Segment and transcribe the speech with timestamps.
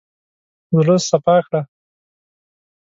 [0.75, 1.61] زړه سپا کړه.